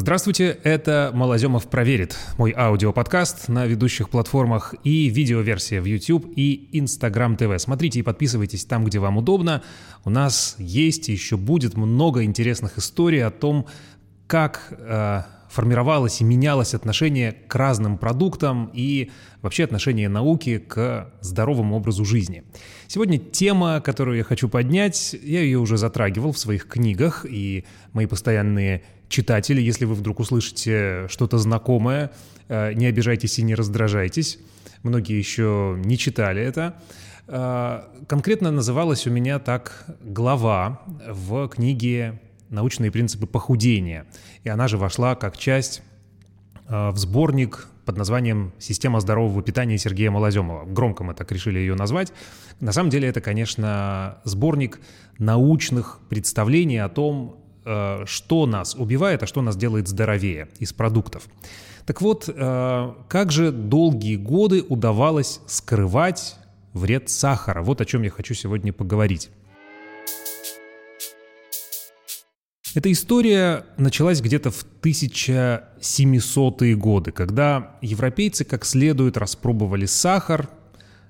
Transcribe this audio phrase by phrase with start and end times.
[0.00, 7.34] Здравствуйте, это Малоземов проверит, мой аудиоподкаст на ведущих платформах и видеоверсия в YouTube и Instagram
[7.34, 7.58] TV.
[7.58, 9.64] Смотрите и подписывайтесь там, где вам удобно.
[10.04, 13.66] У нас есть и еще будет много интересных историй о том,
[14.28, 19.10] как э, формировалось и менялось отношение к разным продуктам и
[19.42, 22.44] вообще отношение науки к здоровому образу жизни.
[22.86, 28.06] Сегодня тема, которую я хочу поднять, я ее уже затрагивал в своих книгах, и мои
[28.06, 32.10] постоянные читатели, если вы вдруг услышите что-то знакомое,
[32.48, 34.38] э, не обижайтесь и не раздражайтесь.
[34.82, 36.76] Многие еще не читали это.
[37.26, 44.06] Э, конкретно называлась у меня так глава в книге научные принципы похудения.
[44.44, 45.82] И она же вошла как часть
[46.68, 50.66] э, в сборник под названием «Система здорового питания» Сергея Малоземова.
[50.66, 52.12] Громко мы так решили ее назвать.
[52.60, 54.80] На самом деле это, конечно, сборник
[55.18, 57.47] научных представлений о том,
[58.06, 61.28] что нас убивает, а что нас делает здоровее из продуктов.
[61.88, 66.36] Так вот, э, как же долгие годы удавалось скрывать
[66.74, 67.62] вред сахара?
[67.62, 69.30] Вот о чем я хочу сегодня поговорить.
[72.74, 80.50] Эта история началась где-то в 1700-е годы, когда европейцы как следует распробовали сахар,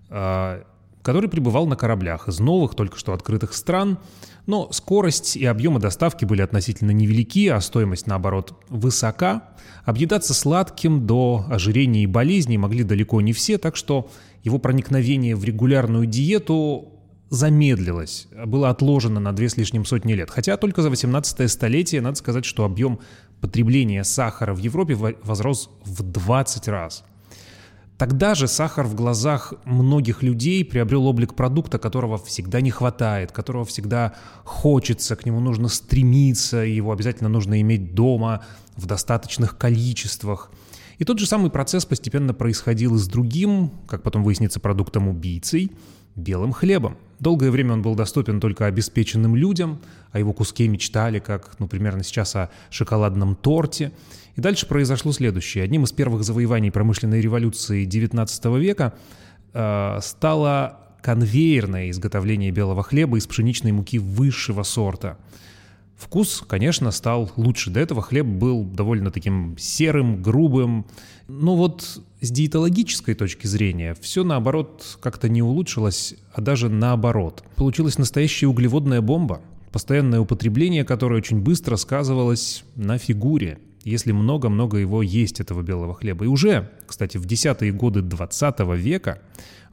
[0.08, 0.62] а,
[1.08, 3.96] который прибывал на кораблях из новых, только что открытых стран,
[4.44, 9.54] но скорость и объемы доставки были относительно невелики, а стоимость, наоборот, высока.
[9.86, 14.10] Объедаться сладким до ожирения и болезней могли далеко не все, так что
[14.44, 16.92] его проникновение в регулярную диету
[17.30, 20.28] замедлилось, было отложено на две с лишним сотни лет.
[20.28, 22.98] Хотя только за 18 столетие, надо сказать, что объем
[23.40, 27.02] потребления сахара в Европе возрос в 20 раз.
[27.98, 33.64] Тогда же сахар в глазах многих людей приобрел облик продукта, которого всегда не хватает, которого
[33.64, 38.44] всегда хочется, к нему нужно стремиться, его обязательно нужно иметь дома
[38.76, 40.52] в достаточных количествах.
[40.98, 45.72] И тот же самый процесс постепенно происходил и с другим, как потом выяснится, продуктом-убийцей–
[46.18, 46.96] белым хлебом.
[47.20, 49.80] Долгое время он был доступен только обеспеченным людям,
[50.12, 53.92] о его куске мечтали, как, ну, примерно сейчас о шоколадном торте.
[54.36, 55.64] И дальше произошло следующее.
[55.64, 58.94] Одним из первых завоеваний промышленной революции XIX века
[59.52, 65.16] э, стало конвейерное изготовление белого хлеба из пшеничной муки высшего сорта–
[65.98, 67.70] Вкус, конечно, стал лучше.
[67.70, 70.86] До этого хлеб был довольно таким серым, грубым.
[71.28, 77.44] Но вот с диетологической точки зрения все наоборот как-то не улучшилось, а даже наоборот.
[77.54, 85.02] Получилась настоящая углеводная бомба, постоянное употребление которое очень быстро сказывалось на фигуре, если много-много его
[85.02, 86.24] есть, этого белого хлеба.
[86.24, 89.20] И уже, кстати, в десятые годы 20 века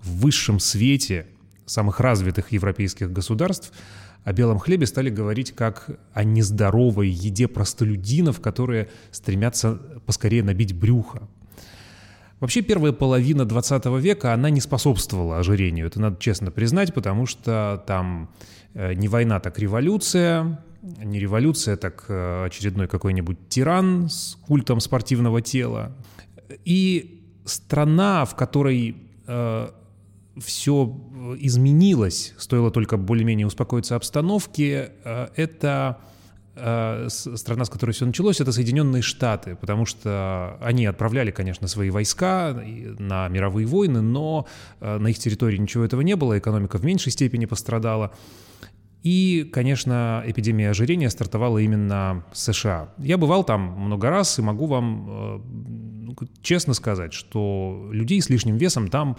[0.04, 1.26] в высшем свете
[1.66, 3.72] самых развитых европейских государств–
[4.26, 11.30] о белом хлебе стали говорить как о нездоровой еде простолюдинов, которые стремятся поскорее набить брюхо.
[12.40, 17.84] Вообще первая половина 20 века, она не способствовала ожирению, это надо честно признать, потому что
[17.88, 18.30] там
[18.74, 25.42] э, не война, так революция, не революция, так э, очередной какой-нибудь тиран с культом спортивного
[25.42, 25.96] тела.
[26.66, 28.98] И страна, в которой
[29.28, 29.70] э,
[30.38, 31.02] все
[31.40, 36.00] изменилось, стоило только более-менее успокоиться обстановке, э, это
[36.56, 42.54] страна, с которой все началось, это Соединенные Штаты, потому что они отправляли, конечно, свои войска
[42.98, 44.48] на мировые войны, но
[44.80, 48.12] на их территории ничего этого не было, экономика в меньшей степени пострадала.
[49.04, 52.90] И, конечно, эпидемия ожирения стартовала именно в США.
[52.98, 55.44] Я бывал там много раз и могу вам
[56.06, 59.18] ну, честно сказать, что людей с лишним весом там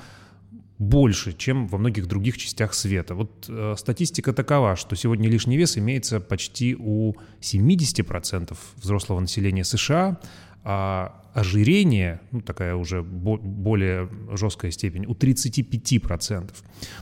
[0.78, 3.14] больше, чем во многих других частях света.
[3.14, 10.18] Вот э, статистика такова, что сегодня лишний вес имеется почти у 70% взрослого населения США,
[10.64, 16.50] а ожирение, ну такая уже бо- более жесткая степень, у 35%.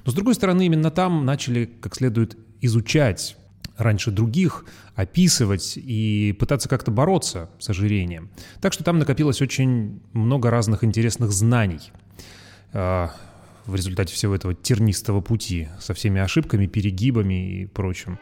[0.05, 3.37] Но с другой стороны, именно там начали как следует изучать
[3.77, 8.31] раньше других, описывать и пытаться как-то бороться с ожирением.
[8.61, 11.81] Так что там накопилось очень много разных интересных знаний
[12.73, 13.11] а,
[13.67, 18.19] в результате всего этого тернистого пути со всеми ошибками, перегибами и прочим.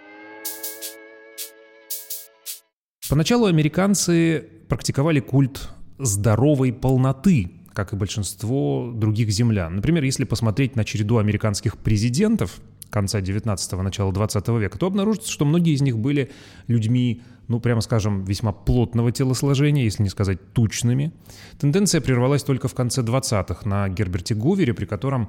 [3.09, 5.69] Поначалу американцы практиковали культ
[5.99, 9.77] здоровой полноты, как и большинство других землян.
[9.77, 12.61] Например, если посмотреть на череду американских президентов
[12.93, 16.31] конца 19-го, начала 20 века, то обнаружится, что многие из них были
[16.69, 21.13] людьми ну, прямо скажем, весьма плотного телосложения, если не сказать тучными.
[21.59, 25.29] Тенденция прервалась только в конце 20-х на Герберте Гувере, при котором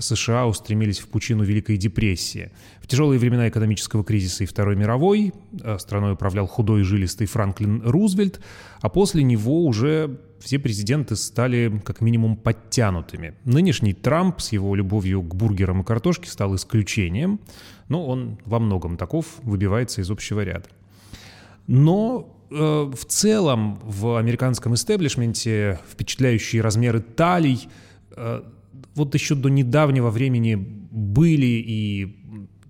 [0.00, 2.50] США устремились в пучину Великой депрессии.
[2.80, 5.32] В тяжелые времена экономического кризиса и Второй мировой
[5.62, 8.40] э, страной управлял худой и жилистый Франклин Рузвельт,
[8.80, 13.34] а после него уже все президенты стали как минимум подтянутыми.
[13.44, 17.40] Нынешний Трамп с его любовью к бургерам и картошке стал исключением,
[17.88, 20.68] но он во многом таков, выбивается из общего ряда.
[21.66, 27.68] Но э, в целом в американском истеблишменте впечатляющие размеры талий
[28.16, 28.42] э,
[28.94, 32.16] вот еще до недавнего времени были и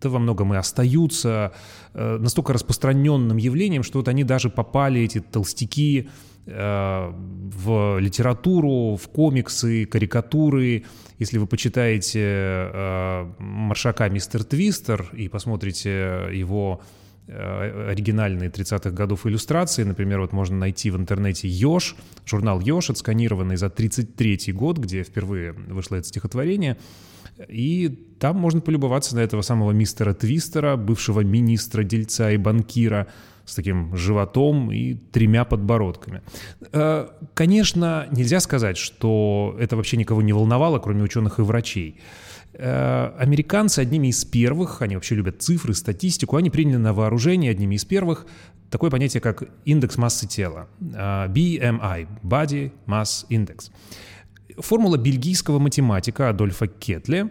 [0.01, 1.53] да во многом и остаются
[1.93, 6.09] э, настолько распространенным явлением, что вот они даже попали, эти толстяки,
[6.47, 10.85] э, в литературу, в комиксы, карикатуры.
[11.19, 16.81] Если вы почитаете э, Маршака «Мистер Твистер» и посмотрите его
[17.31, 19.85] оригинальные 30-х годов иллюстрации.
[19.85, 21.97] Например, вот можно найти в интернете «Ёж»,
[22.27, 26.77] журнал «Ёж», отсканированный за 33 год, где впервые вышло это стихотворение.
[27.49, 27.89] И
[28.19, 33.07] там можно полюбоваться на этого самого мистера Твистера, бывшего министра, дельца и банкира,
[33.51, 36.23] с таким животом и тремя подбородками.
[36.73, 42.01] Э, конечно, нельзя сказать, что это вообще никого не волновало, кроме ученых и врачей.
[42.55, 47.75] Э, американцы одними из первых, они вообще любят цифры, статистику, они приняли на вооружение одними
[47.75, 48.27] из первых
[48.71, 53.71] такое понятие, как индекс массы тела, э, BMI, Body Mass Index.
[54.59, 57.31] Формула бельгийского математика Адольфа Кетле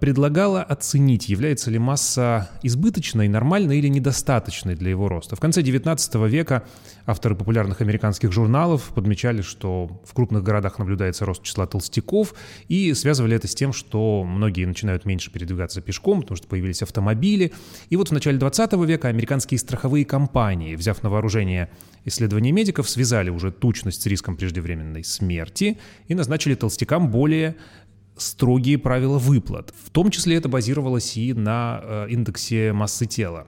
[0.00, 5.36] предлагала оценить, является ли масса избыточной, нормальной или недостаточной для его роста.
[5.36, 6.64] В конце XIX века
[7.04, 12.34] авторы популярных американских журналов подмечали, что в крупных городах наблюдается рост числа толстяков,
[12.68, 17.52] и связывали это с тем, что многие начинают меньше передвигаться пешком, потому что появились автомобили.
[17.90, 21.68] И вот в начале XX века американские страховые компании, взяв на вооружение
[22.06, 27.56] исследования медиков, связали уже тучность с риском преждевременной смерти и назначили толстякам более
[28.18, 29.72] строгие правила выплат.
[29.84, 33.46] В том числе это базировалось и на э, индексе массы тела.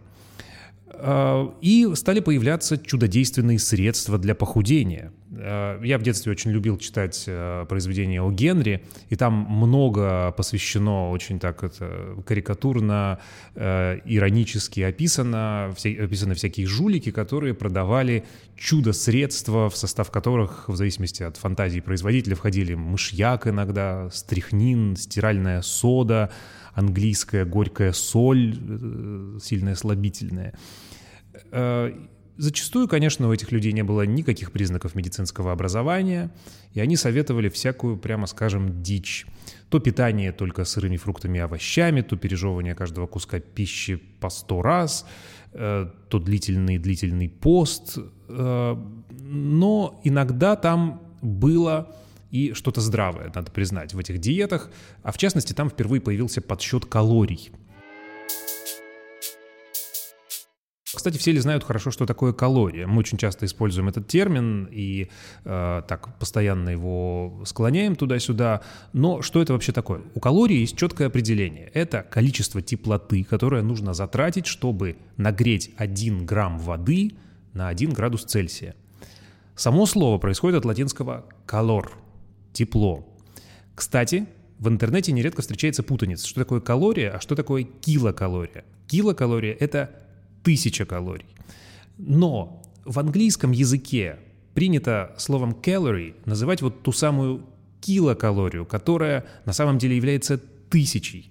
[0.87, 5.13] Э, и стали появляться чудодейственные средства для похудения.
[5.33, 7.29] Э, я в детстве очень любил читать
[7.69, 13.19] произведения о Генри, и там много посвящено очень так это карикатурно,
[13.55, 18.25] иронически описано, описаны всякие жулики, которые продавали
[18.61, 26.31] чудо-средства, в состав которых, в зависимости от фантазии производителя, входили мышьяк иногда, стрихнин, стиральная сода,
[26.75, 30.55] английская горькая соль, э, сильная слабительная.
[32.41, 36.31] Э, зачастую, конечно, у этих людей не было никаких признаков медицинского образования,
[36.75, 39.27] и они советовали всякую, прямо скажем, дичь.
[39.69, 45.07] То питание только сырыми фруктами и овощами, то пережевывание каждого куска пищи по сто раз,
[45.53, 47.99] э, то длительный-длительный пост.
[48.29, 51.97] Но иногда там было
[52.31, 54.71] и что-то здравое, надо признать, в этих диетах,
[55.03, 57.51] а в частности там впервые появился подсчет калорий.
[61.01, 62.87] Кстати, все ли знают хорошо, что такое калория?
[62.87, 65.09] Мы очень часто используем этот термин и
[65.47, 68.61] э, так постоянно его склоняем туда-сюда.
[68.93, 70.03] Но что это вообще такое?
[70.15, 71.71] У калории есть четкое определение.
[71.73, 77.13] Это количество теплоты, которое нужно затратить, чтобы нагреть 1 грамм воды
[77.55, 78.75] на 1 градус Цельсия.
[79.57, 81.89] Само слово происходит от латинского «calor»
[82.53, 83.09] тепло.
[83.75, 84.27] Кстати,
[84.59, 86.29] в интернете нередко встречается путаница.
[86.29, 88.67] Что такое калория, а что такое килокалория?
[88.87, 89.97] Килокалория— это
[90.43, 91.27] тысяча калорий.
[91.99, 94.19] Но в английском языке
[94.55, 97.47] принято словом calorie называть вот ту самую
[97.81, 101.31] килокалорию, которая на самом деле является тысячей.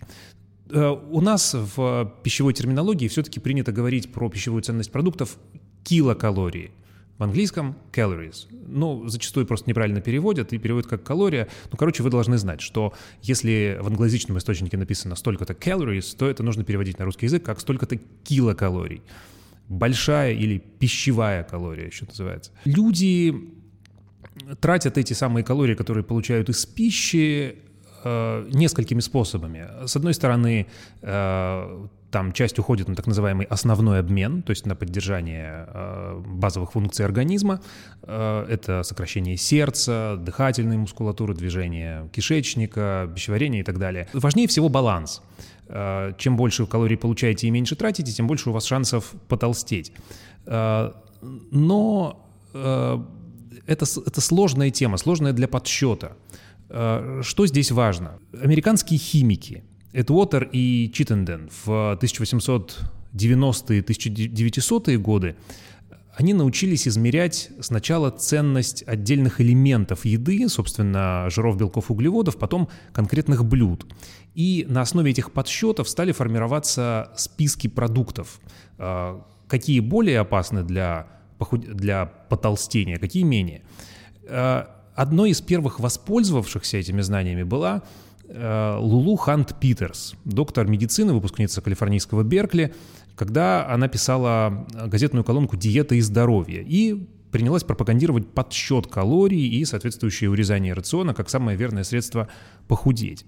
[0.72, 5.38] Э, у нас в пищевой терминологии все-таки принято говорить про пищевую ценность продуктов
[5.84, 6.72] килокалории.
[7.20, 8.48] В английском calories.
[8.50, 11.50] Ну, зачастую просто неправильно переводят и переводят как калория.
[11.70, 16.44] Ну, короче, вы должны знать, что если в англоязычном источнике написано столько-то calories, то это
[16.44, 19.04] нужно переводить на русский язык как столько-то килокалорий.
[19.68, 22.52] Большая или пищевая калория еще называется.
[22.64, 23.36] Люди
[24.62, 27.58] тратят эти самые калории, которые получают из пищи,
[28.06, 29.68] э, несколькими способами.
[29.86, 30.68] С одной стороны,
[31.02, 36.72] э, там часть уходит на так называемый основной обмен, то есть на поддержание э, базовых
[36.72, 37.62] функций организма.
[38.04, 44.08] Э, это сокращение сердца, дыхательной мускулатуры, движение кишечника, пищеварения и так далее.
[44.14, 45.22] Важнее всего баланс.
[45.68, 49.92] Э, чем больше калорий получаете и меньше тратите, тем больше у вас шансов потолстеть.
[51.52, 56.14] Но это, это сложная тема, сложная для подсчета.
[56.70, 58.18] Что здесь важно?
[58.42, 59.64] Американские химики–
[59.94, 65.36] Эдуотер и Читтенден в 1890-1900-е годы
[66.20, 73.86] они научились измерять сначала ценность отдельных элементов еды, собственно, жиров, белков, углеводов, потом конкретных блюд.
[74.36, 78.42] И на основе этих подсчетов стали формироваться списки продуктов,
[78.78, 81.08] а, какие более опасны для,
[81.54, 83.62] для потолстения, какие менее.
[84.28, 87.84] А, одной из первых воспользовавшихся этими знаниями была а,
[88.30, 92.74] Лулу Хант Питерс, доктор медицины, выпускница калифорнийского Беркли,
[93.16, 100.30] когда она писала газетную колонку «Диета и здоровье» и принялась пропагандировать подсчет калорий и соответствующее
[100.30, 102.28] урезание рациона как самое верное средство
[102.68, 103.26] похудеть.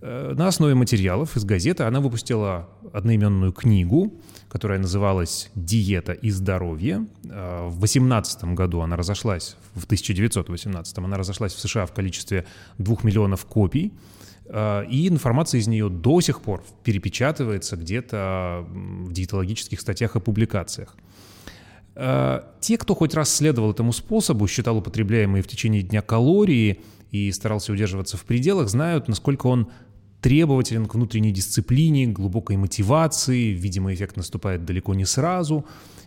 [0.00, 4.14] Э, на основе материалов из газеты она выпустила одноименную книгу,
[4.48, 7.06] которая называлась «Диета и здоровье».
[7.24, 12.44] Э, в 18 году она разошлась, в 1918 она разошлась в США в количестве
[12.78, 13.92] 2 миллионов копий.
[14.48, 20.96] Э, и информация из нее до сих пор перепечатывается где-то в диетологических статьях и публикациях.
[21.94, 27.30] Э, те, кто хоть раз следовал этому способу, считал употребляемые в течение дня калории и
[27.32, 29.68] старался удерживаться в пределах, знают, насколько он
[30.20, 35.64] требователен к внутренней дисциплине, глубокой мотивации, видимо, эффект наступает далеко не сразу.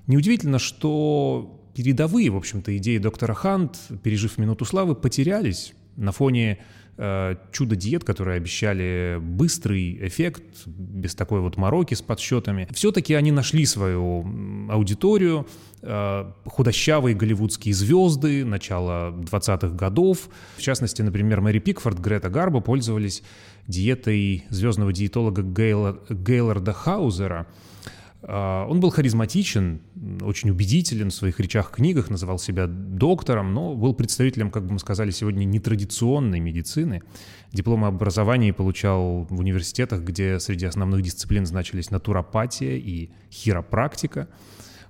[0.07, 6.59] Неудивительно, что передовые, в общем-то, идеи доктора Хант, пережив минуту славы, потерялись на фоне
[7.51, 12.67] чудо-диет, которые обещали быстрый эффект, без такой вот мороки с подсчетами.
[12.71, 14.25] Все-таки они нашли свою
[14.69, 15.47] аудиторию,
[15.81, 20.29] э, худощавые голливудские звезды начала 20-х годов.
[20.57, 23.23] В частности, например, Мэри Пикфорд, Грета Гарбо пользовались
[23.67, 27.47] диетой звездного диетолога Гейларда Хаузера–
[28.23, 29.81] он был харизматичен,
[30.21, 34.79] очень убедителен в своих речах, книгах, называл себя доктором, но был представителем, как бы мы
[34.79, 37.01] сказали сегодня, нетрадиционной медицины.
[37.51, 44.27] Диплом образования получал в университетах, где среди основных дисциплин значились натуропатия и хиропрактика.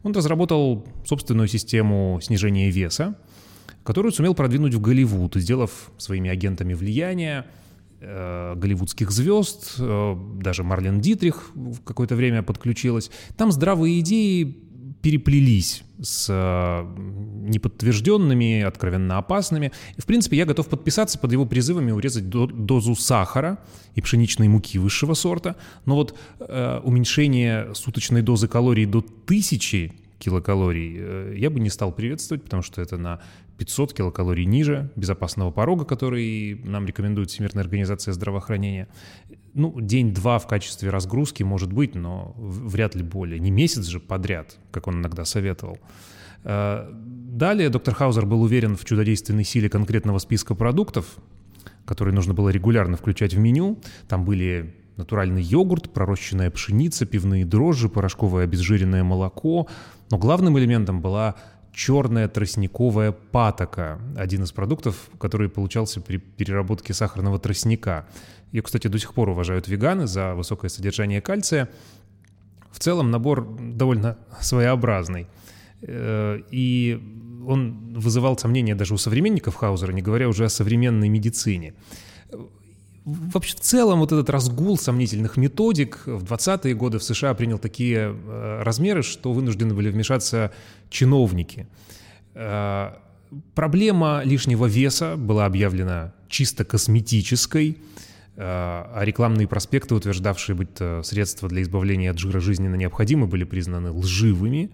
[0.04, 3.16] Он разработал собственную систему снижения веса,
[3.84, 7.46] которую сумел продвинуть в Голливуд, сделав своими агентами влияния
[8.02, 13.12] э, голливудских звезд, э, даже Марлен Дитрих в какое-то время подключилась.
[13.38, 14.58] Там здравые идеи
[15.02, 16.86] переплелись с э,
[17.48, 19.72] неподтвержденными, откровенно опасными.
[19.98, 23.60] И, в принципе, я готов подписаться под его призывами урезать до, дозу сахара
[23.96, 25.56] и пшеничной муки высшего сорта.
[25.86, 32.44] Но вот уменьшение суточной дозы калорий до тысячи килокалорий э, я бы не стал приветствовать,
[32.44, 33.20] потому что это на
[33.58, 38.88] 500 килокалорий ниже безопасного порога, который нам рекомендует Всемирная организация здравоохранения.
[39.54, 43.40] Ну, день-два в качестве разгрузки может быть, но вряд ли более.
[43.40, 45.80] Не месяц же подряд, как он иногда советовал.
[46.44, 51.18] Э, далее доктор Хаузер был уверен в чудодейственной силе конкретного списка продуктов,
[51.86, 53.80] которые нужно было регулярно включать в меню.
[54.08, 59.68] Там были натуральный йогурт, пророщенная пшеница, пивные дрожжи, порошковое обезжиренное молоко.
[60.12, 61.36] Но главным элементом была
[61.74, 68.06] черная тростниковая патока, один из продуктов, который получался при переработке сахарного тростника.
[68.52, 71.70] Ее, кстати, до сих пор уважают веганы за высокое содержание кальция.
[72.72, 75.28] В целом набор довольно своеобразный.
[75.82, 77.00] Э, и
[77.48, 81.74] он вызывал сомнения даже у современников Хаузера, не говоря уже о современной медицине.
[83.04, 88.14] Вообще, в целом, вот этот разгул сомнительных методик в 20-е годы в США принял такие
[88.14, 90.52] э, размеры, что вынуждены были вмешаться
[90.92, 91.68] чиновники.
[92.36, 92.92] Э,
[93.56, 97.76] проблема лишнего веса была объявлена чисто косметической, э,
[98.38, 104.70] а рекламные проспекты, утверждавшие быть средства для избавления от жира жизненно необходимы, были признаны лживыми.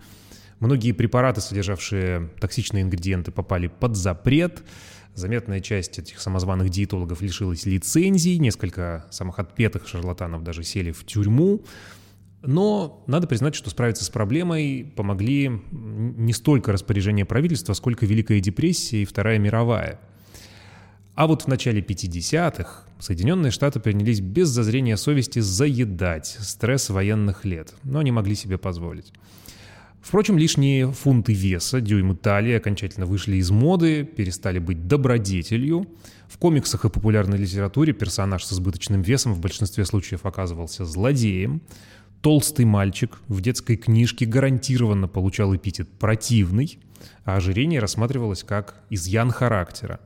[0.60, 4.64] Многие препараты, содержавшие токсичные ингредиенты, попали под запрет–
[5.18, 11.66] Заметная часть этих самозваных диетологов лишилась лицензий, несколько самых отпетых шарлатанов даже сели в тюрьму.
[12.44, 19.02] Но надо признать, что справиться с проблемой помогли не столько распоряжение правительства, сколько Великая депрессия
[19.02, 20.00] и Вторая мировая.
[21.16, 27.74] А вот в начале 50-х Соединенные Штаты принялись без зазрения совести заедать стресс военных лет,
[27.84, 29.12] но не могли себе позволить.
[30.02, 35.88] Впрочем, лишние фунты веса, дюймы талии окончательно вышли из моды, перестали быть добродетелью.
[36.30, 41.62] В комиксах и популярной литературе персонаж с избыточным весом в большинстве случаев оказывался злодеем.
[42.22, 46.80] Толстый мальчик в детской книжке гарантированно получал эпитет «противный»,
[47.26, 50.00] а ожирение рассматривалось как изъян характера.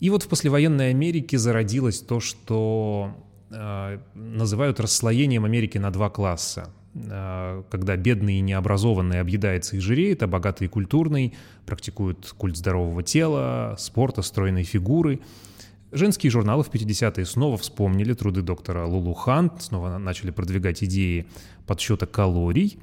[0.00, 3.16] И вот в послевоенной Америке зародилось то, что
[3.50, 6.72] э, называют расслоением Америки на два класса.
[6.94, 11.34] А, когда бедный и необразованный объедается и жиреет, а богатый и культурный
[11.66, 15.20] практикуют культ здорового тела, спорта, стройной фигуры.
[15.92, 21.26] Женские журналы в 50-е снова вспомнили труды доктора Лулу Хант, снова начали продвигать идеи
[21.66, 22.78] подсчета калорий.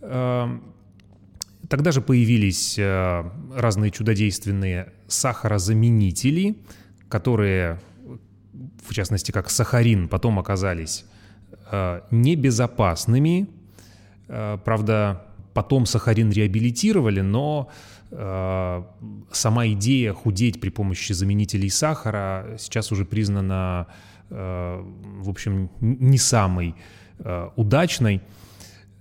[0.00, 0.60] А,
[1.68, 6.56] Тогда же появились разные чудодейственные сахарозаменители,
[7.10, 7.78] которые,
[8.86, 11.04] в частности, как сахарин, потом оказались
[12.10, 13.48] небезопасными.
[14.26, 15.22] Правда,
[15.58, 17.68] потом сахарин реабилитировали, но
[18.12, 18.82] э,
[19.32, 23.88] сама идея худеть при помощи заменителей сахара сейчас уже признана,
[24.30, 24.84] э,
[25.20, 26.76] в общем, не самой
[27.18, 28.22] э, удачной.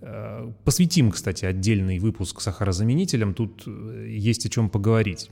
[0.01, 5.29] Э, посвятим, кстати, отдельный выпуск сахарозаменителям, тут э, есть о чем поговорить.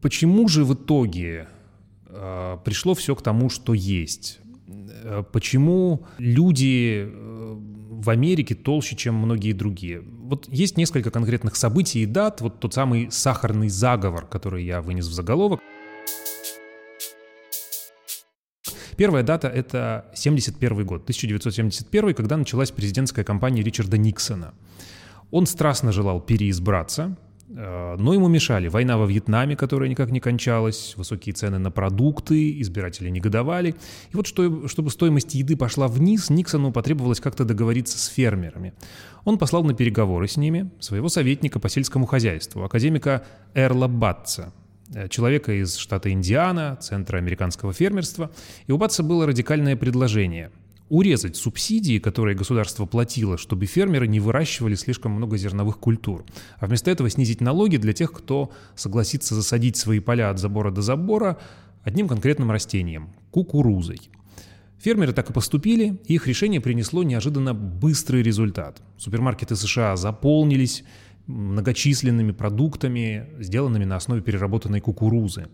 [0.00, 1.48] Почему же в итоге
[2.06, 4.38] э, пришло все к тому, что есть?
[5.02, 7.08] Э, почему люди
[8.00, 10.00] в Америке толще, чем многие другие.
[10.00, 15.06] Вот есть несколько конкретных событий и дат, вот тот самый сахарный заговор, который я вынес
[15.06, 15.60] в заголовок.
[18.96, 24.54] Первая дата— это 71 год, 1971, когда началась президентская кампания Ричарда Никсона.
[25.30, 30.94] Он страстно желал переизбраться, Э, но ему мешали война во Вьетнаме, которая никак не кончалась,
[30.96, 33.74] высокие цены на продукты, избиратели негодовали.
[34.12, 38.72] И вот что, чтобы стоимость еды пошла вниз, Никсону потребовалось как-то договориться с фермерами.
[39.24, 44.52] Он послал на переговоры с ними своего советника по сельскому хозяйству, академика Эрла Батца,
[44.94, 48.30] э, человека из штата Индиана, центра американского фермерства.
[48.68, 50.52] И у Батца было радикальное предложение–
[50.90, 56.24] урезать субсидии, которые государство платило, чтобы фермеры не выращивали слишком много зерновых культур,
[56.58, 60.82] а вместо этого снизить налоги для тех, кто согласится засадить свои поля от забора до
[60.82, 61.38] забора
[61.84, 64.00] одним конкретным растением– кукурузой.
[64.80, 68.82] Фермеры так и поступили, и их решение принесло неожиданно быстрый результат.
[68.96, 70.82] Супермаркеты США заполнились
[71.26, 75.48] многочисленными продуктами, сделанными на основе переработанной кукурузы.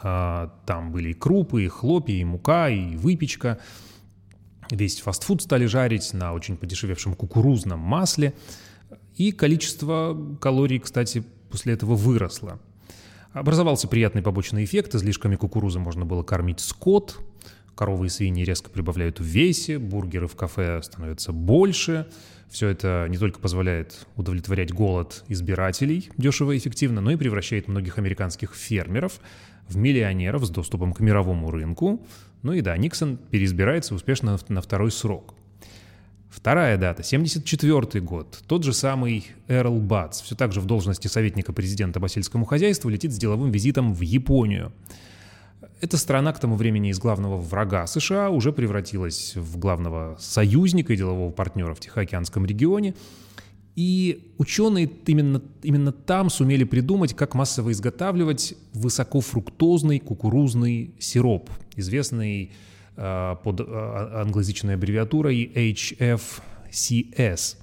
[0.00, 3.58] А, там были и крупы, и хлопья, и мука, и выпечка–
[4.70, 8.34] Весь фастфуд стали жарить на очень подешевевшем кукурузном масле.
[9.16, 12.60] И количество калорий, кстати, после этого выросло.
[13.32, 14.94] Образовался приятный побочный эффект.
[14.94, 17.18] Излишками кукурузы можно было кормить скот.
[17.74, 22.08] Коровы и свиньи резко прибавляют в весе, бургеры в кафе становятся больше.
[22.50, 27.98] Все это не только позволяет удовлетворять голод избирателей дешево и эффективно, но и превращает многих
[27.98, 29.20] американских фермеров
[29.68, 32.04] в миллионеров с доступом к мировому рынку,
[32.42, 35.34] ну и да, Никсон переизбирается успешно на второй срок.
[36.30, 38.42] Вторая дата, 74 год.
[38.46, 42.90] Тот же самый Эрл Батс, все так же в должности советника президента по сельскому хозяйству,
[42.90, 44.72] летит с деловым визитом в Японию.
[45.80, 50.96] Эта страна к тому времени из главного врага США уже превратилась в главного союзника и
[50.96, 52.94] делового партнера в Тихоокеанском регионе–
[53.78, 62.50] и ученые именно, именно там сумели придумать, как массово изготавливать высокофруктозный кукурузный сироп, известный
[62.96, 67.56] э, под э, англоязычной аббревиатурой HFCS.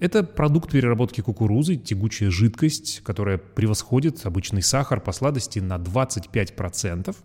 [0.00, 7.16] Это продукт переработки кукурузы, тягучая жидкость, которая превосходит обычный сахар по сладости на 25%.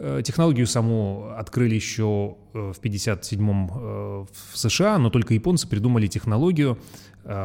[0.00, 6.06] Э, технологию саму открыли еще э, в 1957-м э, в США, но только японцы придумали
[6.06, 6.78] технологию,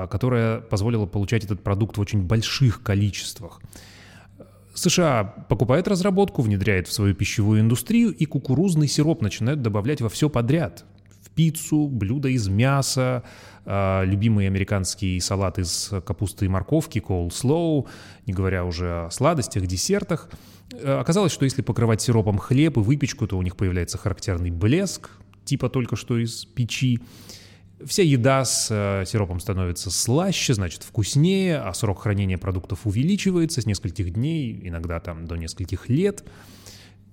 [0.09, 3.61] которая позволила получать этот продукт в очень больших количествах.
[4.73, 10.29] США покупает разработку, внедряет в свою пищевую индустрию, и кукурузный сироп начинают добавлять во все
[10.29, 10.85] подряд.
[11.21, 13.23] В пиццу, блюда из мяса,
[13.65, 17.87] любимый американский салат из капусты и морковки, coleslaw,
[18.25, 20.29] не говоря уже о сладостях, десертах–
[20.73, 25.09] Э, оказалось, что если покрывать сиропом хлеб и выпечку, то у них появляется характерный блеск,
[25.45, 26.99] типа только что из печи.
[27.85, 33.65] Вся еда с э, сиропом становится слаще, значит вкуснее, а срок хранения продуктов увеличивается с
[33.65, 36.23] нескольких дней, иногда там до нескольких лет.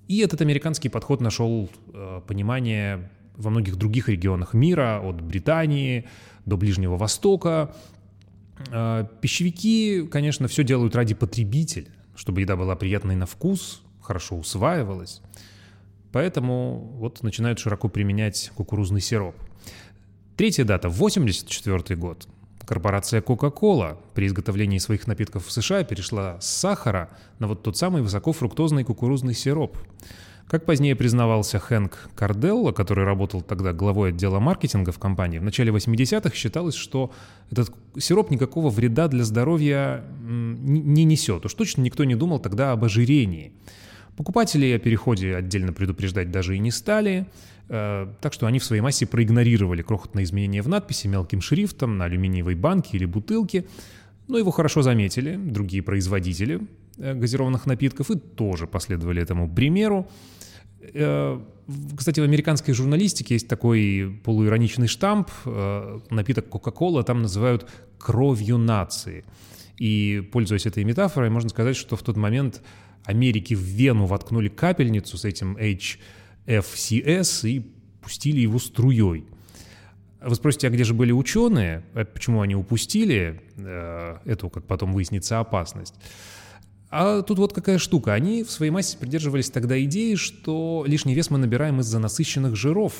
[0.07, 6.07] И этот американский подход нашел э, понимание во многих других регионах мира, от Британии
[6.45, 7.75] до Ближнего Востока.
[8.71, 15.21] Э, пищевики, конечно, все делают ради потребителя чтобы еда была приятной на вкус, хорошо усваивалась.
[16.11, 19.35] Поэтому вот начинают широко применять кукурузный сироп.
[20.37, 22.27] Третья дата– 84 год.
[22.65, 28.01] Корпорация Coca-Cola при изготовлении своих напитков в США перешла с сахара на вот тот самый
[28.01, 29.77] высокофруктозный кукурузный сироп–
[30.51, 35.71] как позднее признавался Хэнк Карделло, который работал тогда главой отдела маркетинга в компании, в начале
[35.71, 37.13] 80-х считалось, что
[37.49, 41.45] этот сироп никакого вреда для здоровья не несет.
[41.45, 43.53] Уж точно никто не думал тогда об ожирении.
[44.15, 47.27] Покупатели о переходе отдельно предупреждать даже и не стали,
[47.69, 52.05] э, так что они в своей массе проигнорировали крохотные изменения в надписи мелким шрифтом на
[52.05, 53.65] алюминиевой банке или бутылке,
[54.27, 56.61] но его хорошо заметили другие производители
[56.97, 60.07] э, газированных напитков и тоже последовали этому примеру.
[60.81, 61.39] Э,
[61.95, 65.29] кстати, в американской журналистике есть такой полуироничный штамп.
[65.45, 69.23] Э, напиток Кока-Кола там называют «кровью нации».
[69.77, 72.61] И, пользуясь этой метафорой, можно сказать, что в тот момент
[73.03, 77.65] Америке в вену воткнули капельницу с этим HFCS и
[78.01, 79.25] пустили его струей.
[80.21, 81.83] Вы спросите, а где же были ученые?
[81.93, 85.95] А почему они упустили э, эту, как потом выяснится, опасность?
[86.91, 88.13] А тут вот какая штука.
[88.13, 92.93] Они в своей массе придерживались тогда идеи, что лишний вес мы набираем из-за насыщенных жиров.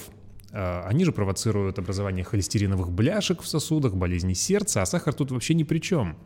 [0.52, 5.54] А, они же провоцируют образование холестериновых бляшек в сосудах, болезни сердца, а сахар тут вообще
[5.54, 6.18] ни при чем.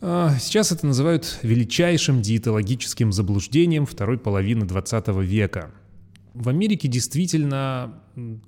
[0.00, 5.70] А, сейчас это называют величайшим диетологическим заблуждением второй половины 20 века–
[6.36, 7.94] в Америке действительно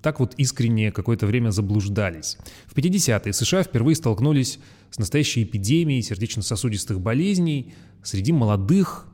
[0.03, 2.37] так вот искренне какое-то время заблуждались.
[2.67, 4.59] В 50-е США впервые столкнулись
[4.91, 9.07] с настоящей эпидемией сердечно-сосудистых болезней среди молодых,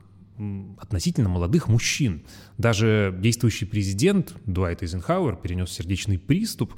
[0.81, 2.25] относительно молодых мужчин.
[2.59, 6.75] Даже действующий президент Дуайт Эйзенхауэр перенес сердечный приступ,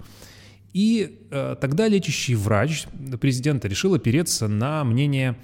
[0.76, 2.84] и э, тогда лечащий врач
[3.18, 5.34] президента решил опереться на мнение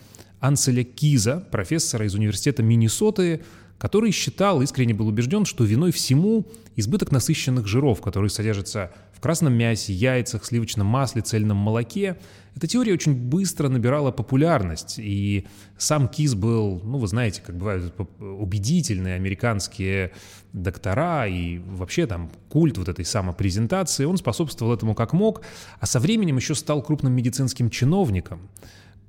[0.41, 3.43] Анселя Киза, профессора из университета Миннесоты,
[3.83, 9.55] который считал, искренне был убежден, что виной всему избыток насыщенных жиров, которые содержатся в красном
[9.55, 12.17] мясе, яйцах, сливочном масле, цельном молоке.
[12.55, 17.93] Эта теория очень быстро набирала популярность, и сам Киз был, ну, вы знаете, как бывают
[18.21, 20.13] убедительные американские
[20.53, 25.43] доктора и вообще там культ вот этой самопрезентации, он способствовал этому как мог,
[25.81, 28.49] а со временем еще стал крупным медицинским чиновником–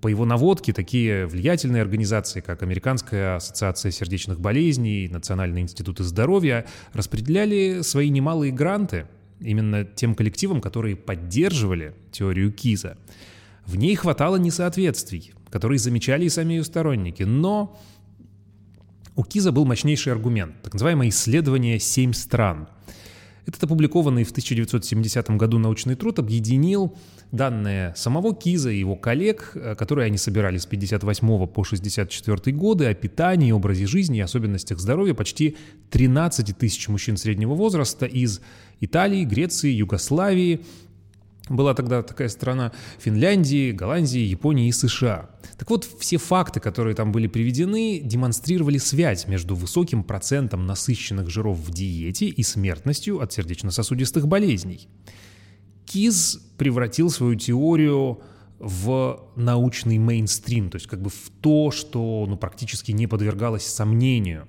[0.03, 7.79] по его наводке такие влиятельные организации, как Американская ассоциация сердечных болезней, Национальный институт здоровья, распределяли
[7.83, 9.07] свои немалые гранты
[9.39, 12.97] именно тем коллективам, которые поддерживали теорию Киза.
[13.65, 17.79] В ней хватало несоответствий, которые замечали и сами ее сторонники, но
[19.15, 22.67] у Киза был мощнейший аргумент, так называемое исследование «Семь стран».
[23.45, 26.95] Этот опубликованный в 1970 году научный труд объединил
[27.31, 32.85] данные самого Киза и его коллег, э, которые они собирали с 58 по 64 годы,
[32.85, 35.57] о питании, образе жизни и особенностях здоровья почти
[35.89, 38.39] 13 тысяч мужчин среднего возраста из
[38.79, 40.61] Италии, Греции, Югославии,
[41.49, 45.29] была тогда такая страна Финляндии, Голландии, Японии и США.
[45.57, 51.57] Так вот, все факты, которые там были приведены, демонстрировали связь между высоким процентом насыщенных жиров
[51.57, 54.87] в диете и смертностью от сердечно-сосудистых болезней.
[55.85, 58.21] Киз превратил свою теорию
[58.59, 64.47] в научный мейнстрим, то есть как бы в то, что ну, практически не подвергалось сомнению.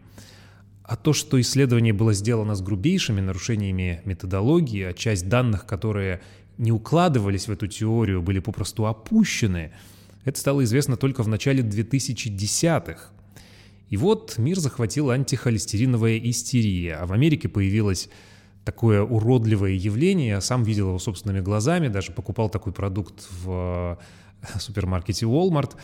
[0.85, 6.21] А то, что исследование было сделано с грубейшими нарушениями методологии, а часть данных, которые
[6.59, 9.73] не укладывались в эту теорию, были попросту опущены,
[10.25, 13.11] это стало известно только в начале 2010-х.
[13.91, 18.09] И вот мир захватила антихолестериновая истерия, а в Америке появилась
[18.65, 20.29] такое уродливое явление.
[20.29, 23.99] Я сам видел его собственными глазами, даже покупал такой продукт в
[24.43, 25.75] э, супермаркете Walmart.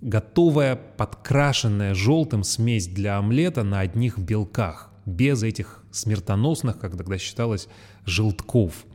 [0.00, 7.68] Готовая, подкрашенная желтым смесь для омлета на одних белках, без этих смертоносных, как тогда считалось,
[8.04, 8.86] желтков.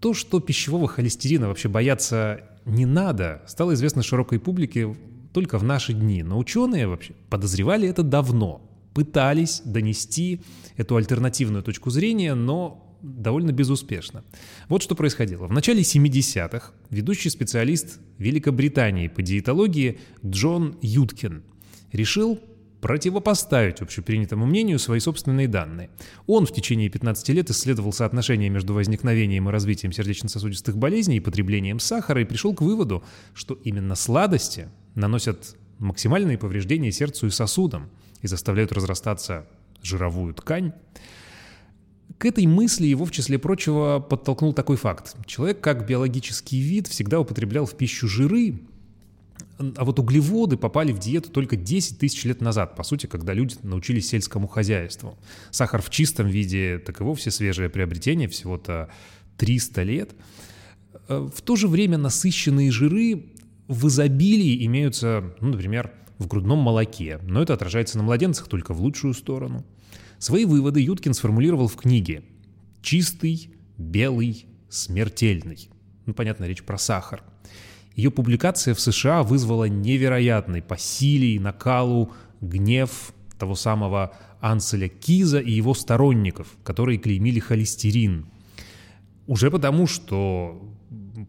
[0.00, 4.96] То, что пищевого холестерина вообще бояться не надо, стало известно широкой публике
[5.32, 6.22] только в наши дни.
[6.22, 10.40] Но ученые вообще подозревали это давно пытались донести
[10.76, 14.24] эту альтернативную точку зрения, но довольно безуспешно.
[14.68, 15.46] Вот что происходило.
[15.46, 21.44] В начале 70-х ведущий специалист Великобритании по диетологии Джон Юткин
[21.92, 22.40] решил
[22.80, 25.90] противопоставить общепринятому мнению свои собственные данные.
[26.26, 31.80] Он в течение 15 лет исследовал соотношение между возникновением и развитием сердечно-сосудистых болезней и потреблением
[31.80, 33.02] сахара и пришел к выводу,
[33.34, 37.90] что именно сладости наносят максимальные повреждения сердцу и сосудам–
[38.22, 39.46] и заставляют разрастаться
[39.82, 40.72] жировую ткань.
[42.18, 45.14] К этой мысли его, в числе прочего, подтолкнул такой факт.
[45.26, 48.60] Человек, как биологический вид, всегда употреблял в пищу жиры,
[49.58, 53.56] а вот углеводы попали в диету только 10 тысяч лет назад, по сути, когда люди
[53.62, 55.18] научились сельскому хозяйству.
[55.50, 58.88] Сахар в чистом виде так и вовсе свежее приобретение, всего-то
[59.36, 60.14] 300 лет.
[61.08, 63.32] Э, в то же время насыщенные жиры
[63.66, 68.80] в изобилии имеются, ну, например, в грудном молоке, но это отражается на младенцах только в
[68.80, 69.64] лучшую сторону.
[70.18, 72.22] Свои выводы Юткин сформулировал в книге
[72.82, 75.68] «Чистый, белый, смертельный».
[76.06, 77.22] Ну, понятно, речь про сахар.
[77.98, 85.40] Ее публикация в США вызвала невероятный по силе и накалу гнев того самого Анселя Киза
[85.40, 88.26] и его сторонников, которые клеймили холестерин.
[89.26, 90.62] Уже потому, что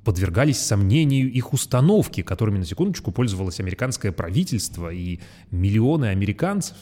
[0.04, 6.78] подвергались сомнению их установки, которыми, на секундочку, пользовалось американское правительство и миллионы американцев.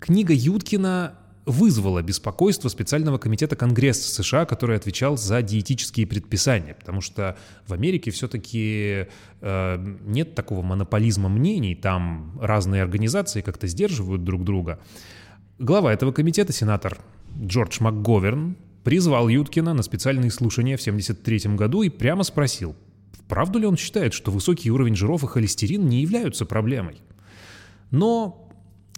[0.00, 7.36] Книга Юткина вызвало беспокойство специального комитета Конгресса США, который отвечал за диетические предписания, потому что
[7.66, 9.08] в Америке все-таки
[9.40, 14.80] э, нет такого монополизма мнений, там разные организации как-то сдерживают друг друга.
[15.58, 16.98] Глава этого комитета, сенатор
[17.40, 22.76] Джордж МакГоверн, призвал Юткина на специальные слушания в 1973 году и прямо спросил,
[23.28, 27.00] правду ли он считает, что высокий уровень жиров и холестерин не являются проблемой.
[27.90, 28.48] Но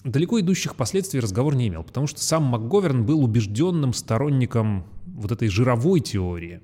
[0.05, 5.49] далеко идущих последствий разговор не имел, потому что сам МакГоверн был убежденным сторонником вот этой
[5.49, 6.61] жировой теории.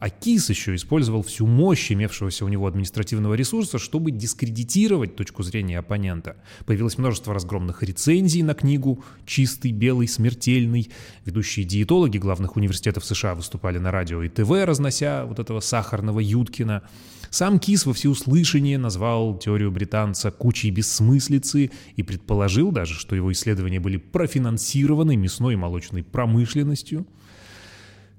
[0.00, 5.78] А КИС еще использовал всю мощь имевшегося у него административного ресурса, чтобы дискредитировать точку зрения
[5.78, 6.36] оппонента.
[6.66, 10.90] Появилось множество разгромных рецензий на книгу «Чистый, белый, смертельный».
[11.24, 16.82] Ведущие диетологи главных университетов США выступали на радио и ТВ, разнося вот этого сахарного Юткина.
[17.30, 23.80] Сам Кис во всеуслышание назвал теорию британца кучей бессмыслицы и предположил даже, что его исследования
[23.80, 27.06] были профинансированы мясной и молочной промышленностью–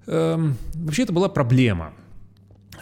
[0.08, 1.94] Эм, вообще это была проблема.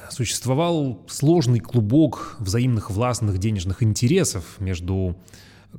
[0.09, 5.15] Существовал сложный клубок взаимных властных денежных интересов между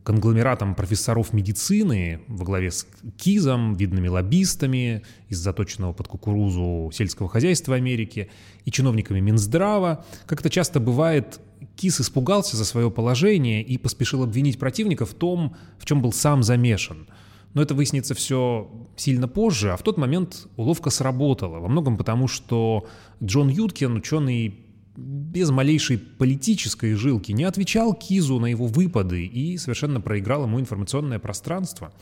[0.02, 7.76] конгломератом профессоров медицины во главе с КИЗом, видными лоббистами из заточенного под кукурузу сельского хозяйства
[7.76, 8.28] Америки
[8.64, 10.04] и чиновниками Минздрава.
[10.26, 11.40] Как это часто бывает,
[11.76, 16.42] КИЗ испугался за свое положение и поспешил обвинить противника в том, в чем был сам
[16.42, 17.06] замешан–
[17.54, 21.60] но это выяснится все сильно позже, а в тот момент уловка сработала.
[21.60, 22.86] Во многом потому, что
[23.22, 24.60] Джон Юткин, ученый
[24.96, 31.18] без малейшей политической жилки, не отвечал Кизу на его выпады и совершенно проиграл ему информационное
[31.18, 31.92] пространство.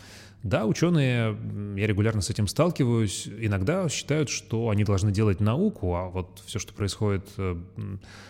[0.43, 1.37] Да, ученые,
[1.77, 6.59] я регулярно с этим сталкиваюсь, иногда считают, что они должны делать науку, а вот все,
[6.59, 7.57] что происходит э,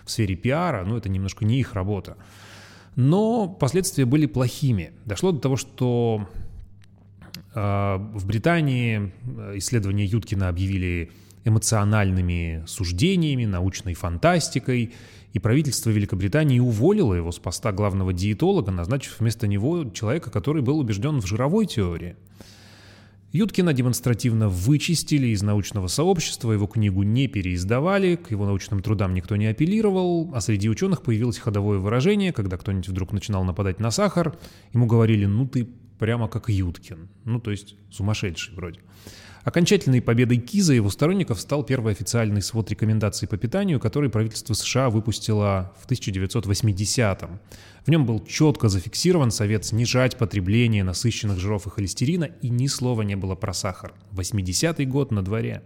[0.04, 2.18] в сфере пиара, ну, это немножко не их работа.
[2.96, 4.92] Но последствия были плохими.
[5.06, 6.28] Дошло до того, что
[7.54, 11.10] в Британии э, исследования Юткина объявили
[11.44, 14.94] эмоциональными суждениями, научной фантастикой,
[15.32, 20.78] и правительство Великобритании уволило его с поста главного диетолога, назначив вместо него человека, который был
[20.78, 22.16] убежден в жировой теории.
[23.32, 29.36] Юткина демонстративно вычистили из научного сообщества, его книгу не переиздавали, к его научным трудам никто
[29.36, 34.36] не апеллировал, а среди ученых появилось ходовое выражение, когда кто-нибудь вдруг начинал нападать на сахар,
[34.74, 35.66] ему говорили «ну ты
[36.02, 37.08] прямо как Юткин.
[37.24, 38.80] Ну, то есть сумасшедший вроде.
[39.44, 44.54] Окончательной победой Киза и его сторонников стал первый официальный свод рекомендаций по питанию, который правительство
[44.54, 47.38] США выпустило в 1980-м.
[47.86, 53.02] В нем был четко зафиксирован совет снижать потребление насыщенных жиров и холестерина, и ни слова
[53.02, 53.94] не было про сахар.
[54.10, 55.62] 80-й год на дворе.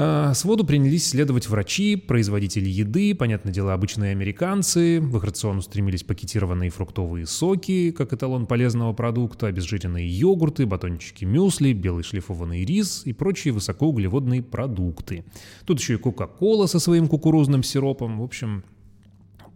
[0.00, 5.00] А, своду принялись следовать врачи, производители еды, понятное дело, обычные американцы.
[5.00, 11.72] В их рацион устремились пакетированные фруктовые соки, как эталон полезного продукта, обезжиренные йогурты, батончики мюсли,
[11.72, 15.24] белый шлифованный рис и прочие высокоуглеводные продукты.
[15.64, 18.20] Тут еще и Кока-Кола со своим кукурузным сиропом.
[18.20, 18.62] В общем,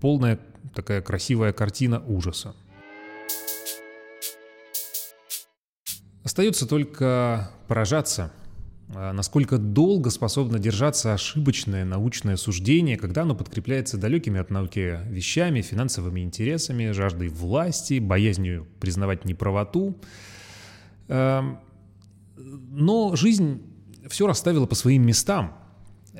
[0.01, 0.41] полная
[0.75, 2.57] такая красивая картина ужаса.
[6.25, 8.33] Остается только поражаться–
[8.95, 16.21] насколько долго способно держаться ошибочное научное суждение, когда оно подкрепляется далекими от науки вещами, финансовыми
[16.21, 19.97] интересами, жаждой власти, боязнью признавать неправоту.
[21.09, 21.59] Эм,
[22.37, 23.63] но жизнь
[24.09, 25.57] все расставила по своим местам.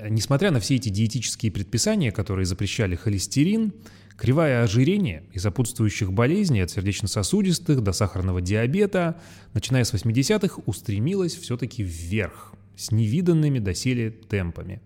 [0.09, 3.73] Несмотря на все эти диетические предписания, которые запрещали холестерин,
[4.17, 9.21] Кривая ожирения и сопутствующих болезней от сердечно-сосудистых до сахарного диабета,
[9.53, 12.53] начиная с 80-х, устремилась все-таки вверх
[12.83, 14.81] с невиданными доселе темпами.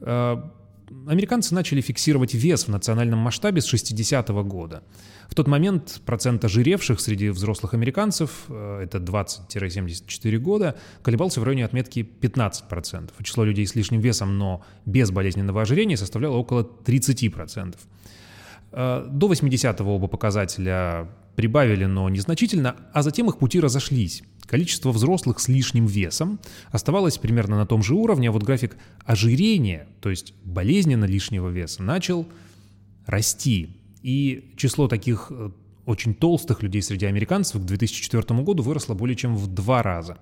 [0.00, 0.36] Э,
[1.06, 4.82] американцы начали фиксировать вес в национальном масштабе с 60-го года.
[5.28, 11.64] В тот момент процент ожиревших среди взрослых американцев, э, это 20-74 года, колебался в районе
[11.64, 13.10] отметки 15%.
[13.22, 17.76] Число людей с лишним весом, но без болезненного ожирения составляло около 30%.
[18.72, 24.22] Э, до 80-го оба показателя прибавили, но незначительно, а затем их пути разошлись.
[24.46, 29.86] Количество взрослых с лишним весом оставалось примерно на том же уровне, а вот график ожирения,
[30.00, 32.26] то есть болезненно лишнего веса, начал
[33.06, 33.76] расти.
[34.02, 35.50] И число таких э,
[35.86, 40.18] очень толстых людей среди американцев к 2004 году выросло более чем в два раза.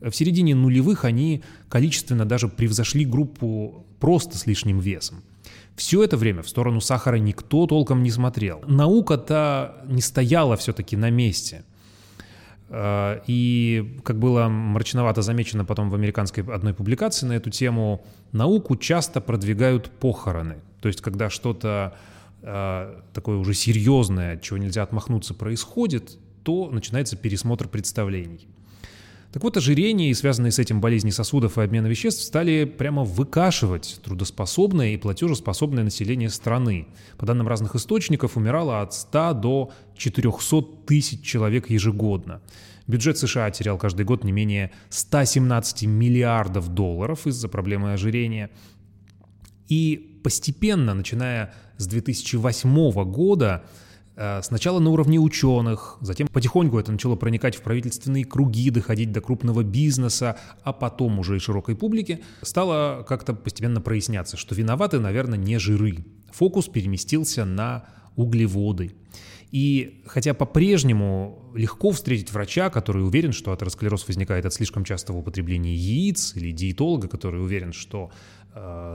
[0.00, 5.22] В середине нулевых они количественно даже превзошли группу просто с лишним весом.
[5.76, 8.62] Все это время в сторону сахара никто толком не смотрел.
[8.66, 11.64] Наука-то не стояла все-таки на месте.
[12.68, 18.76] Э, и, как было мрачновато замечено потом в американской одной публикации на эту тему, науку
[18.76, 20.56] часто продвигают похороны.
[20.80, 21.94] То есть, когда что-то
[22.42, 28.46] э, такое уже серьезное, от чего нельзя отмахнуться, происходит, то начинается пересмотр представлений.
[29.34, 33.98] Так вот, ожирение и связанные с этим болезни сосудов и обмена веществ стали прямо выкашивать
[34.04, 36.86] трудоспособное и платежеспособное население страны.
[37.18, 42.42] По данным разных источников, умирало от 100 до 400 тысяч человек ежегодно.
[42.86, 48.50] Бюджет США терял каждый год не менее 117 миллиардов долларов из-за проблемы ожирения.
[49.66, 53.64] И постепенно, начиная с 2008 года,
[54.42, 59.62] сначала на уровне ученых, затем потихоньку это начало проникать в правительственные круги, доходить до крупного
[59.62, 65.58] бизнеса, а потом уже и широкой публики, стало как-то постепенно проясняться, что виноваты, наверное, не
[65.58, 66.04] жиры.
[66.32, 68.92] Фокус переместился на углеводы.
[69.54, 75.76] И хотя по-прежнему легко встретить врача, который уверен, что атеросклероз возникает от слишком частого употребления
[75.76, 78.33] яиц, или диетолога, который уверен, что э,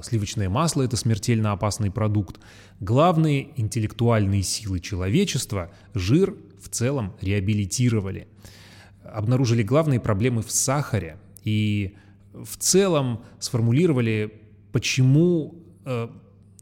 [0.03, 2.39] сливочное масло– это смертельно опасный продукт,
[2.79, 8.27] главные интеллектуальные силы человечества– жир в целом реабилитировали.
[9.03, 11.95] Обнаружили главные проблемы в сахаре и
[12.33, 14.41] в целом сформулировали,
[14.71, 16.07] почему э,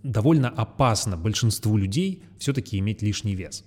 [0.01, 3.63] довольно опасно большинству людей все-таки иметь лишний вес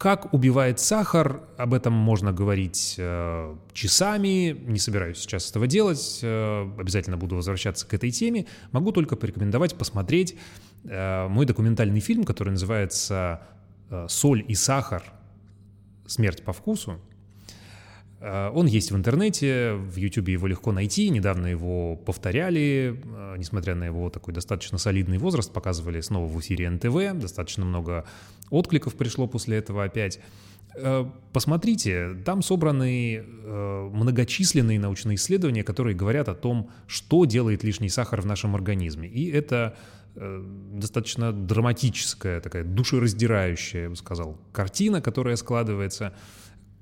[0.00, 6.72] как убивает сахар, об этом можно говорить э, часами, не собираюсь сейчас этого делать, э,
[6.78, 8.46] обязательно буду возвращаться к этой теме.
[8.72, 10.38] Могу только порекомендовать посмотреть
[10.84, 13.42] э, мой документальный фильм, который называется
[13.90, 15.02] э, «Соль и сахар.
[16.06, 16.98] Смерть по вкусу».
[18.20, 21.08] Э, он есть в интернете, в YouTube его легко найти.
[21.08, 26.70] Недавно его повторяли, э, несмотря на его такой достаточно солидный возраст, показывали снова в эфире
[26.70, 27.20] НТВ.
[27.20, 28.04] Достаточно много
[28.50, 30.20] откликов пришло после этого опять.
[30.76, 38.20] Э, посмотрите, там собраны многочисленные научные исследования, которые говорят о том, что делает лишний сахар
[38.20, 39.08] в нашем организме.
[39.08, 39.76] И это
[40.16, 46.12] достаточно драматическая, такая душераздирающая, я бы сказал, картина, которая складывается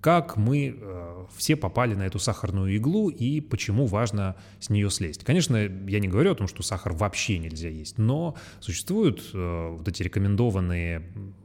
[0.01, 5.25] как мы э, все попали на эту сахарную иглу и почему важно с нее слезть.
[5.25, 9.89] Конечно, я не говорю о том, что сахар вообще нельзя есть, но существуют э, вот
[9.89, 11.03] эти рекомендованные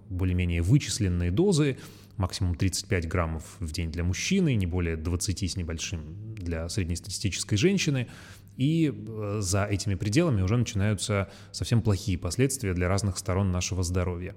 [0.09, 1.77] более-менее вычисленные дозы,
[2.17, 8.07] максимум 35 граммов в день для мужчины, не более 20 с небольшим для среднестатистической женщины.
[8.55, 14.35] И э, за этими пределами уже начинаются совсем плохие последствия для разных сторон нашего здоровья.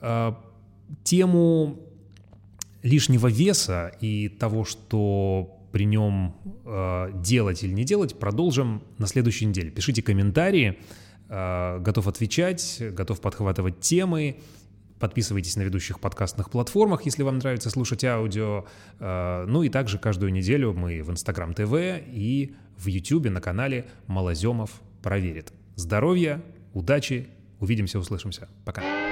[0.00, 0.32] Э,
[1.02, 1.93] тему
[2.84, 9.46] лишнего веса и того, что при нем э, делать или не делать, продолжим на следующей
[9.46, 9.70] неделе.
[9.70, 10.78] Пишите комментарии,
[11.28, 14.36] э, готов отвечать, готов подхватывать темы.
[15.00, 18.66] Подписывайтесь на ведущих подкастных платформах, если вам нравится слушать аудио.
[19.00, 23.86] Э, ну и также каждую неделю мы в Инстаграм ТВ и в Ютубе на канале
[24.06, 24.70] Малоземов
[25.02, 25.52] проверит.
[25.74, 26.42] Здоровья,
[26.74, 28.48] удачи, увидимся, услышимся.
[28.64, 29.03] Пока.